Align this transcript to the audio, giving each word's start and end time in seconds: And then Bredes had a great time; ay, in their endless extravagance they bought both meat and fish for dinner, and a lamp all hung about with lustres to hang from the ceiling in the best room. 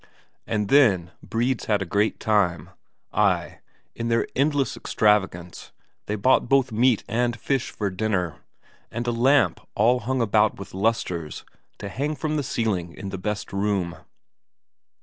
And 0.47 0.69
then 0.69 1.11
Bredes 1.23 1.65
had 1.65 1.83
a 1.83 1.85
great 1.85 2.19
time; 2.19 2.71
ay, 3.13 3.59
in 3.93 4.07
their 4.07 4.25
endless 4.35 4.75
extravagance 4.75 5.71
they 6.07 6.15
bought 6.15 6.49
both 6.49 6.71
meat 6.71 7.03
and 7.07 7.39
fish 7.39 7.69
for 7.69 7.91
dinner, 7.91 8.37
and 8.89 9.05
a 9.05 9.11
lamp 9.11 9.59
all 9.75 9.99
hung 9.99 10.19
about 10.19 10.57
with 10.57 10.73
lustres 10.73 11.45
to 11.77 11.87
hang 11.87 12.15
from 12.15 12.35
the 12.35 12.41
ceiling 12.41 12.93
in 12.95 13.09
the 13.09 13.19
best 13.19 13.53
room. 13.53 13.95